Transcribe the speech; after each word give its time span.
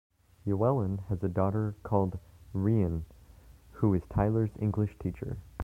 Llewellyn 0.47 0.97
has 1.09 1.23
a 1.23 1.27
daughter 1.29 1.75
called 1.83 2.17
Rhian, 2.55 3.03
who 3.69 3.93
is 3.93 4.01
Tyler's 4.09 4.49
English 4.57 4.97
teacher. 4.97 5.37